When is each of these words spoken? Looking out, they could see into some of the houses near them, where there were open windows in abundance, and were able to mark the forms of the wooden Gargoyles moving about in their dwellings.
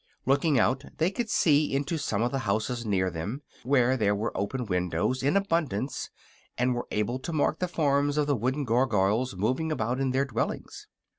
Looking 0.25 0.57
out, 0.59 0.83
they 0.97 1.11
could 1.11 1.29
see 1.29 1.71
into 1.75 1.99
some 1.99 2.23
of 2.23 2.31
the 2.31 2.39
houses 2.49 2.87
near 2.87 3.11
them, 3.11 3.43
where 3.61 3.95
there 3.95 4.15
were 4.15 4.35
open 4.35 4.65
windows 4.65 5.21
in 5.21 5.37
abundance, 5.37 6.09
and 6.57 6.73
were 6.73 6.87
able 6.89 7.19
to 7.19 7.31
mark 7.31 7.59
the 7.59 7.67
forms 7.67 8.17
of 8.17 8.25
the 8.25 8.35
wooden 8.35 8.63
Gargoyles 8.65 9.35
moving 9.35 9.71
about 9.71 9.99
in 9.99 10.09
their 10.09 10.25
dwellings. 10.25 10.87